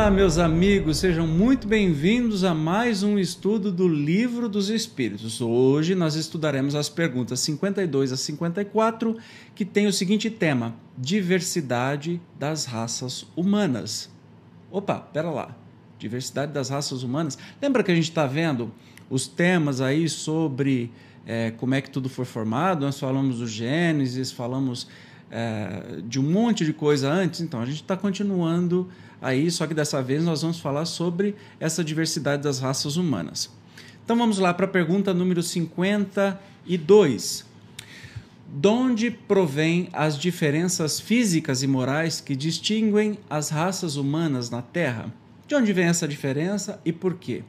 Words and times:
Olá, 0.00 0.10
meus 0.10 0.38
amigos, 0.38 0.96
sejam 0.96 1.26
muito 1.26 1.68
bem-vindos 1.68 2.42
a 2.42 2.54
mais 2.54 3.02
um 3.02 3.18
estudo 3.18 3.70
do 3.70 3.86
Livro 3.86 4.48
dos 4.48 4.70
Espíritos. 4.70 5.42
Hoje 5.42 5.94
nós 5.94 6.14
estudaremos 6.14 6.74
as 6.74 6.88
perguntas 6.88 7.40
52 7.40 8.10
a 8.10 8.16
54, 8.16 9.18
que 9.54 9.62
tem 9.62 9.86
o 9.86 9.92
seguinte 9.92 10.30
tema: 10.30 10.74
diversidade 10.96 12.18
das 12.38 12.64
raças 12.64 13.26
humanas. 13.36 14.08
Opa, 14.70 15.00
pera 15.00 15.30
lá. 15.30 15.54
Diversidade 15.98 16.50
das 16.50 16.70
raças 16.70 17.02
humanas. 17.02 17.36
Lembra 17.60 17.82
que 17.82 17.92
a 17.92 17.94
gente 17.94 18.08
está 18.08 18.26
vendo 18.26 18.72
os 19.10 19.28
temas 19.28 19.82
aí 19.82 20.08
sobre 20.08 20.90
é, 21.26 21.50
como 21.50 21.74
é 21.74 21.82
que 21.82 21.90
tudo 21.90 22.08
foi 22.08 22.24
formado? 22.24 22.86
Nós 22.86 22.98
falamos 22.98 23.40
do 23.40 23.46
Gênesis, 23.46 24.32
falamos 24.32 24.88
é, 25.30 26.00
de 26.04 26.18
um 26.18 26.22
monte 26.22 26.64
de 26.64 26.72
coisa 26.72 27.10
antes, 27.10 27.40
então 27.40 27.60
a 27.60 27.66
gente 27.66 27.82
está 27.82 27.96
continuando 27.96 28.88
aí, 29.22 29.50
só 29.50 29.66
que 29.66 29.74
dessa 29.74 30.02
vez 30.02 30.24
nós 30.24 30.42
vamos 30.42 30.58
falar 30.58 30.86
sobre 30.86 31.36
essa 31.58 31.84
diversidade 31.84 32.42
das 32.42 32.58
raças 32.58 32.96
humanas. 32.96 33.50
Então 34.04 34.16
vamos 34.16 34.38
lá 34.38 34.52
para 34.52 34.66
a 34.66 34.68
pergunta 34.68 35.14
número 35.14 35.42
52. 35.42 37.48
De 38.52 38.68
onde 38.68 39.12
provém 39.12 39.88
as 39.92 40.18
diferenças 40.18 40.98
físicas 40.98 41.62
e 41.62 41.68
morais 41.68 42.20
que 42.20 42.34
distinguem 42.34 43.16
as 43.28 43.50
raças 43.50 43.94
humanas 43.94 44.50
na 44.50 44.60
Terra? 44.60 45.12
De 45.46 45.54
onde 45.54 45.72
vem 45.72 45.86
essa 45.86 46.08
diferença 46.08 46.80
e 46.84 46.92
por 46.92 47.14
quê? 47.14 47.44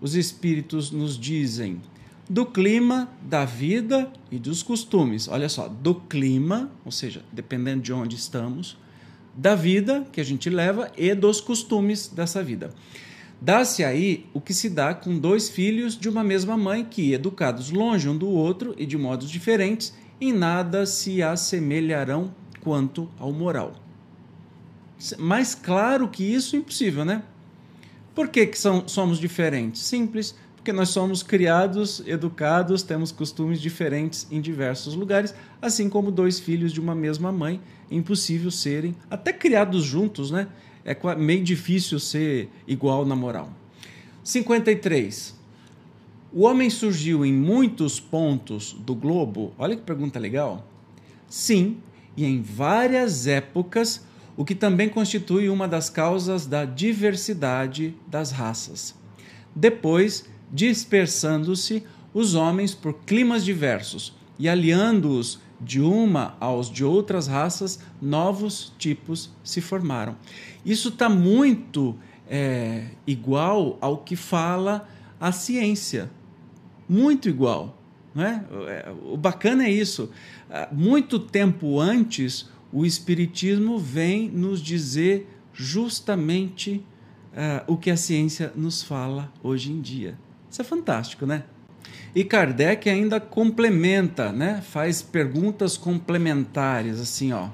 Os 0.00 0.14
espíritos 0.14 0.90
nos 0.90 1.18
dizem 1.18 1.82
do 2.30 2.46
clima, 2.46 3.10
da 3.22 3.44
vida 3.44 4.08
e 4.30 4.38
dos 4.38 4.62
costumes. 4.62 5.26
Olha 5.26 5.48
só, 5.48 5.66
do 5.66 5.96
clima, 5.96 6.70
ou 6.84 6.92
seja, 6.92 7.24
dependendo 7.32 7.82
de 7.82 7.92
onde 7.92 8.14
estamos, 8.14 8.78
da 9.34 9.56
vida 9.56 10.06
que 10.12 10.20
a 10.20 10.24
gente 10.24 10.48
leva 10.48 10.92
e 10.96 11.12
dos 11.12 11.40
costumes 11.40 12.06
dessa 12.06 12.40
vida. 12.40 12.72
Dá-se 13.40 13.82
aí 13.82 14.26
o 14.32 14.40
que 14.40 14.54
se 14.54 14.70
dá 14.70 14.94
com 14.94 15.18
dois 15.18 15.48
filhos 15.48 15.98
de 15.98 16.08
uma 16.08 16.22
mesma 16.22 16.56
mãe 16.56 16.84
que, 16.84 17.12
educados 17.12 17.72
longe 17.72 18.08
um 18.08 18.16
do 18.16 18.28
outro 18.28 18.76
e 18.78 18.86
de 18.86 18.96
modos 18.96 19.28
diferentes, 19.28 19.92
em 20.20 20.32
nada 20.32 20.86
se 20.86 21.20
assemelharão 21.24 22.32
quanto 22.60 23.10
ao 23.18 23.32
moral. 23.32 23.74
Mais 25.18 25.52
claro 25.52 26.06
que 26.06 26.22
isso, 26.22 26.54
impossível, 26.54 27.04
né? 27.04 27.24
Por 28.14 28.28
que, 28.28 28.46
que 28.46 28.58
são, 28.58 28.86
somos 28.86 29.18
diferentes? 29.18 29.82
Simples, 29.82 30.34
porque 30.60 30.74
nós 30.74 30.90
somos 30.90 31.22
criados, 31.22 32.02
educados, 32.06 32.82
temos 32.82 33.10
costumes 33.10 33.62
diferentes 33.62 34.26
em 34.30 34.42
diversos 34.42 34.94
lugares, 34.94 35.34
assim 35.60 35.88
como 35.88 36.10
dois 36.10 36.38
filhos 36.38 36.70
de 36.70 36.78
uma 36.78 36.94
mesma 36.94 37.32
mãe, 37.32 37.58
é 37.90 37.94
impossível 37.94 38.50
serem 38.50 38.94
até 39.10 39.32
criados 39.32 39.82
juntos, 39.82 40.30
né? 40.30 40.48
É 40.84 40.94
meio 41.16 41.42
difícil 41.42 41.98
ser 41.98 42.50
igual 42.66 43.06
na 43.06 43.16
moral. 43.16 43.50
53. 44.22 45.34
O 46.30 46.42
homem 46.42 46.68
surgiu 46.68 47.24
em 47.24 47.32
muitos 47.32 47.98
pontos 47.98 48.76
do 48.80 48.94
globo? 48.94 49.54
Olha 49.56 49.74
que 49.74 49.82
pergunta 49.82 50.18
legal. 50.18 50.68
Sim, 51.26 51.78
e 52.14 52.26
em 52.26 52.42
várias 52.42 53.26
épocas, 53.26 54.04
o 54.36 54.44
que 54.44 54.54
também 54.54 54.90
constitui 54.90 55.48
uma 55.48 55.66
das 55.66 55.88
causas 55.88 56.44
da 56.44 56.66
diversidade 56.66 57.94
das 58.06 58.30
raças. 58.30 58.94
Depois, 59.56 60.28
dispersando-se 60.52 61.82
os 62.12 62.34
homens 62.34 62.74
por 62.74 62.94
climas 63.04 63.44
diversos 63.44 64.14
e 64.38 64.48
aliando-os 64.48 65.38
de 65.60 65.80
uma 65.80 66.36
aos 66.40 66.70
de 66.70 66.84
outras 66.84 67.26
raças, 67.26 67.80
novos 68.00 68.72
tipos 68.78 69.30
se 69.44 69.60
formaram. 69.60 70.16
Isso 70.64 70.88
está 70.88 71.08
muito 71.08 71.94
é, 72.26 72.86
igual 73.06 73.76
ao 73.80 73.98
que 73.98 74.16
fala 74.16 74.88
a 75.20 75.30
ciência. 75.32 76.10
Muito 76.88 77.28
igual. 77.28 77.78
Não 78.14 78.24
é? 78.24 78.44
O 79.04 79.16
bacana 79.16 79.64
é 79.64 79.70
isso. 79.70 80.10
Muito 80.72 81.18
tempo 81.18 81.78
antes, 81.78 82.48
o 82.72 82.84
Espiritismo 82.84 83.78
vem 83.78 84.28
nos 84.28 84.60
dizer 84.60 85.28
justamente 85.52 86.84
uh, 87.32 87.72
o 87.72 87.76
que 87.76 87.90
a 87.90 87.96
ciência 87.96 88.52
nos 88.56 88.82
fala 88.82 89.32
hoje 89.42 89.70
em 89.70 89.80
dia. 89.80 90.18
Isso 90.50 90.60
é 90.60 90.64
fantástico, 90.64 91.24
né? 91.24 91.44
E 92.14 92.24
Kardec 92.24 92.90
ainda 92.90 93.20
complementa, 93.20 94.32
né? 94.32 94.60
Faz 94.62 95.00
perguntas 95.00 95.76
complementares, 95.76 96.98
assim, 96.98 97.32
ó. 97.32 97.48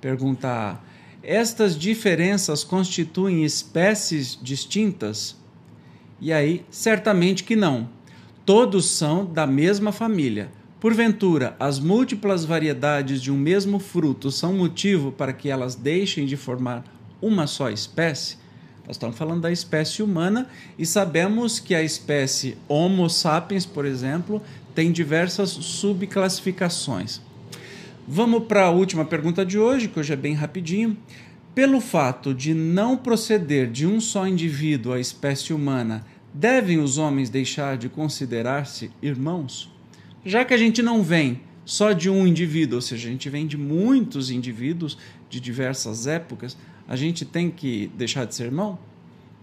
Pergunta 0.00 0.48
A. 0.48 0.78
Estas 1.22 1.76
diferenças 1.76 2.64
constituem 2.64 3.44
espécies 3.44 4.38
distintas? 4.40 5.36
E 6.20 6.32
aí, 6.32 6.64
certamente 6.70 7.44
que 7.44 7.54
não. 7.54 7.88
Todos 8.46 8.88
são 8.88 9.26
da 9.26 9.46
mesma 9.46 9.92
família. 9.92 10.50
Porventura, 10.80 11.56
as 11.58 11.78
múltiplas 11.78 12.44
variedades 12.44 13.20
de 13.20 13.32
um 13.32 13.36
mesmo 13.36 13.78
fruto 13.78 14.30
são 14.30 14.54
motivo 14.54 15.10
para 15.10 15.32
que 15.32 15.50
elas 15.50 15.74
deixem 15.74 16.24
de 16.24 16.36
formar 16.36 16.84
uma 17.20 17.46
só 17.46 17.68
espécie? 17.68 18.38
Nós 18.86 18.96
estamos 18.96 19.18
falando 19.18 19.40
da 19.40 19.50
espécie 19.50 20.02
humana 20.02 20.48
e 20.78 20.86
sabemos 20.86 21.58
que 21.58 21.74
a 21.74 21.82
espécie 21.82 22.56
Homo 22.68 23.10
sapiens, 23.10 23.66
por 23.66 23.84
exemplo, 23.84 24.40
tem 24.74 24.92
diversas 24.92 25.50
subclassificações. 25.50 27.20
Vamos 28.06 28.44
para 28.44 28.66
a 28.66 28.70
última 28.70 29.04
pergunta 29.04 29.44
de 29.44 29.58
hoje, 29.58 29.88
que 29.88 29.98
hoje 29.98 30.12
é 30.12 30.16
bem 30.16 30.34
rapidinho. 30.34 30.96
Pelo 31.52 31.80
fato 31.80 32.32
de 32.32 32.54
não 32.54 32.96
proceder 32.96 33.68
de 33.68 33.86
um 33.86 34.00
só 34.00 34.28
indivíduo 34.28 34.92
à 34.92 35.00
espécie 35.00 35.52
humana, 35.52 36.06
devem 36.32 36.78
os 36.78 36.98
homens 36.98 37.28
deixar 37.28 37.76
de 37.76 37.88
considerar-se 37.88 38.90
irmãos? 39.02 39.72
Já 40.24 40.44
que 40.44 40.54
a 40.54 40.58
gente 40.58 40.80
não 40.82 41.02
vem 41.02 41.40
só 41.66 41.92
de 41.92 42.08
um 42.08 42.24
indivíduo, 42.24 42.76
ou 42.76 42.80
seja, 42.80 43.08
a 43.08 43.10
gente 43.10 43.28
vem 43.28 43.44
de 43.44 43.58
muitos 43.58 44.30
indivíduos 44.30 44.96
de 45.28 45.40
diversas 45.40 46.06
épocas, 46.06 46.56
a 46.86 46.94
gente 46.94 47.24
tem 47.24 47.50
que 47.50 47.90
deixar 47.96 48.24
de 48.24 48.36
ser 48.36 48.44
irmão? 48.44 48.78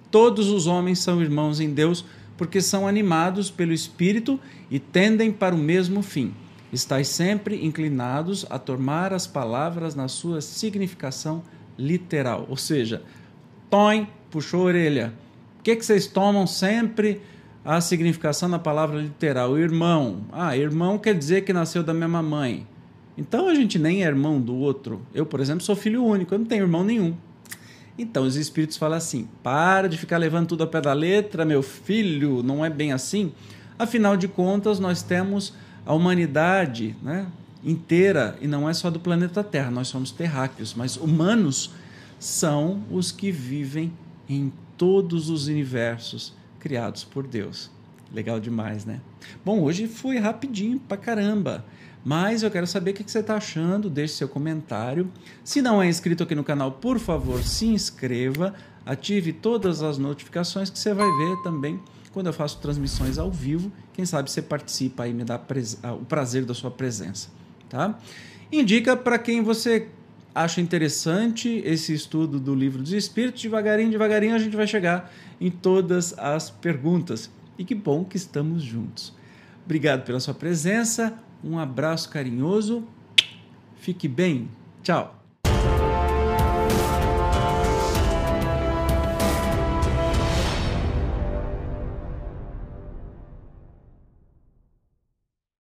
Todos 0.09 0.47
os 0.49 0.65
homens 0.65 0.99
são 0.99 1.21
irmãos 1.21 1.59
em 1.59 1.73
Deus 1.73 2.05
porque 2.37 2.61
são 2.61 2.87
animados 2.87 3.51
pelo 3.51 3.73
Espírito 3.73 4.39
e 4.71 4.79
tendem 4.79 5.31
para 5.33 5.53
o 5.53 5.57
mesmo 5.57 6.01
fim. 6.01 6.33
Estais 6.71 7.09
sempre 7.09 7.63
inclinados 7.63 8.45
a 8.49 8.57
tomar 8.57 9.13
as 9.13 9.27
palavras 9.27 9.93
na 9.93 10.07
sua 10.07 10.39
significação 10.39 11.43
literal. 11.77 12.47
Ou 12.49 12.57
seja, 12.57 13.03
Tom 13.69 14.07
puxou 14.31 14.61
a 14.61 14.65
orelha. 14.65 15.13
O 15.59 15.63
que, 15.63 15.75
que 15.75 15.85
vocês 15.85 16.07
tomam 16.07 16.47
sempre 16.47 17.21
a 17.65 17.79
significação 17.79 18.49
da 18.49 18.59
palavra 18.59 18.99
literal? 18.99 19.57
Irmão. 19.57 20.21
Ah, 20.31 20.57
irmão 20.57 20.97
quer 20.97 21.15
dizer 21.15 21.41
que 21.41 21.53
nasceu 21.53 21.83
da 21.83 21.93
mesma 21.93 22.21
mãe. 22.21 22.67
Então 23.17 23.47
a 23.47 23.55
gente 23.55 23.77
nem 23.77 24.03
é 24.03 24.07
irmão 24.07 24.41
do 24.41 24.55
outro. 24.55 25.01
Eu, 25.13 25.25
por 25.25 25.39
exemplo, 25.39 25.63
sou 25.63 25.75
filho 25.75 26.03
único, 26.03 26.33
eu 26.33 26.39
não 26.39 26.45
tenho 26.45 26.63
irmão 26.63 26.83
nenhum. 26.83 27.15
Então 27.97 28.23
os 28.23 28.35
espíritos 28.35 28.77
falam 28.77 28.97
assim: 28.97 29.27
para 29.41 29.87
de 29.87 29.97
ficar 29.97 30.17
levando 30.17 30.47
tudo 30.47 30.63
ao 30.63 30.67
pé 30.67 30.81
da 30.81 30.93
letra, 30.93 31.45
meu 31.45 31.61
filho, 31.61 32.41
não 32.43 32.65
é 32.65 32.69
bem 32.69 32.91
assim. 32.91 33.31
Afinal 33.77 34.17
de 34.17 34.27
contas, 34.27 34.79
nós 34.79 35.03
temos 35.03 35.53
a 35.85 35.93
humanidade 35.93 36.95
né, 37.01 37.27
inteira, 37.63 38.37
e 38.41 38.47
não 38.47 38.69
é 38.69 38.73
só 38.73 38.89
do 38.89 38.99
planeta 38.99 39.43
Terra, 39.43 39.69
nós 39.71 39.87
somos 39.87 40.11
terráqueos, 40.11 40.73
mas 40.73 40.95
humanos 40.95 41.71
são 42.19 42.83
os 42.89 43.11
que 43.11 43.31
vivem 43.31 43.91
em 44.29 44.51
todos 44.77 45.29
os 45.29 45.47
universos 45.47 46.33
criados 46.63 47.03
por 47.03 47.27
Deus. 47.27 47.69
Legal 48.11 48.39
demais, 48.39 48.85
né? 48.85 49.01
Bom, 49.43 49.61
hoje 49.61 49.85
foi 49.85 50.17
rapidinho 50.17 50.79
pra 50.79 50.95
caramba. 50.95 51.65
Mas 52.05 52.41
eu 52.41 52.49
quero 52.49 52.65
saber 52.65 52.91
o 52.91 52.93
que 52.93 53.03
você 53.09 53.19
está 53.19 53.35
achando, 53.35 53.89
deixe 53.89 54.13
seu 54.13 54.29
comentário. 54.29 55.11
Se 55.43 55.61
não 55.61 55.81
é 55.81 55.87
inscrito 55.87 56.23
aqui 56.23 56.33
no 56.33 56.43
canal, 56.43 56.71
por 56.71 56.99
favor, 56.99 57.43
se 57.43 57.65
inscreva, 57.65 58.53
ative 58.85 59.33
todas 59.33 59.81
as 59.81 59.97
notificações 59.97 60.69
que 60.69 60.79
você 60.79 60.93
vai 60.93 61.07
ver 61.07 61.43
também 61.43 61.79
quando 62.13 62.27
eu 62.27 62.33
faço 62.33 62.59
transmissões 62.59 63.17
ao 63.17 63.31
vivo. 63.31 63.71
Quem 63.91 64.05
sabe 64.05 64.31
você 64.31 64.41
participa 64.41 65.07
e 65.07 65.13
me 65.13 65.23
dá 65.23 65.41
o 65.99 66.05
prazer 66.05 66.45
da 66.45 66.53
sua 66.53 66.71
presença. 66.71 67.29
Tá? 67.67 67.97
Indica 68.51 68.95
para 68.95 69.17
quem 69.17 69.41
você 69.41 69.89
acha 70.33 70.61
interessante 70.61 71.61
esse 71.65 71.93
estudo 71.93 72.39
do 72.39 72.55
livro 72.55 72.81
dos 72.81 72.91
Espíritos. 72.91 73.41
Devagarinho, 73.41 73.91
devagarinho 73.91 74.35
a 74.35 74.39
gente 74.39 74.55
vai 74.55 74.67
chegar 74.67 75.11
em 75.39 75.51
todas 75.51 76.17
as 76.17 76.49
perguntas. 76.49 77.29
E 77.57 77.63
que 77.63 77.75
bom 77.75 78.03
que 78.03 78.17
estamos 78.17 78.63
juntos. 78.63 79.13
Obrigado 79.65 80.03
pela 80.03 80.19
sua 80.19 80.33
presença. 80.33 81.13
Um 81.43 81.59
abraço 81.59 82.09
carinhoso. 82.09 82.83
Fique 83.75 84.07
bem. 84.07 84.49
Tchau. 84.81 85.22